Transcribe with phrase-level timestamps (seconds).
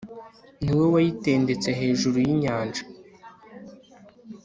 [0.63, 2.83] ni we wayitendetse hejuru y'inyanja